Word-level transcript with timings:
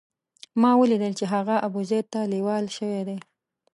ما 0.61 0.71
ولیدل 0.81 1.13
چې 1.19 1.25
هغه 1.33 1.55
ابوزید 1.67 2.05
ته 2.13 2.19
لېوال 2.31 2.65
شوی 2.77 3.01
دی. 3.07 3.17